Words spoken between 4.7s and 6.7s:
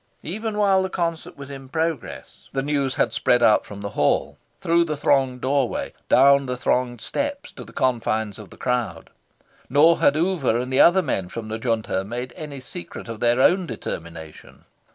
the thronged doorway, down the